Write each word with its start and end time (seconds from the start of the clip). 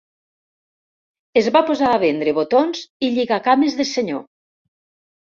Es 1.41 1.49
va 1.57 1.61
posar 1.67 1.91
a 1.97 1.99
vendre 2.03 2.33
botons 2.37 2.81
i 3.09 3.11
lligacames 3.19 3.77
de 3.83 3.87
senyor. 3.91 4.25